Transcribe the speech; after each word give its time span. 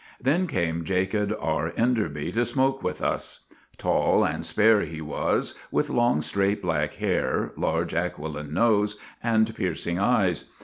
Then 0.19 0.47
came 0.47 0.83
Jacob 0.83 1.37
R. 1.39 1.73
Enderby 1.77 2.31
to 2.31 2.43
smoke 2.43 2.81
with 2.81 3.03
us. 3.03 3.41
Tall 3.77 4.25
and 4.25 4.43
spare 4.43 4.81
he 4.81 4.99
was, 4.99 5.53
with 5.69 5.91
long, 5.91 6.23
straight, 6.23 6.59
black 6.63 6.95
hair, 6.95 7.51
large, 7.55 7.93
aquiline 7.93 8.51
nose, 8.51 8.97
and 9.21 9.53
piercing 9.55 9.99
eyes. 9.99 10.49